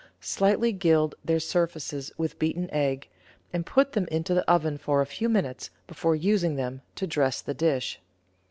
[0.19, 3.07] Slightly gild their surfaces with beaten egg,
[3.53, 7.39] and put them into the oven for a few minutes before using them to dress
[7.39, 8.01] the dish.